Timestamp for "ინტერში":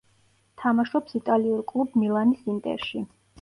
2.55-3.05